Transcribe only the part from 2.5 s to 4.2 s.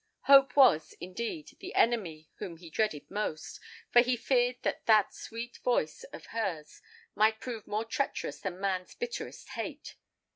he dreaded most, for he